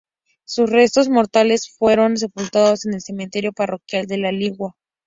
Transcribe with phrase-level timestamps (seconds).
[0.45, 4.73] Sus restos mortales fueron sepultados en el cementerio parroquial de La Ligua.